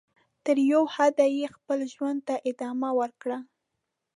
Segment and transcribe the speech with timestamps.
[0.45, 3.37] تر یوه حده یې خپل ژوند ته ادامه ورکړه.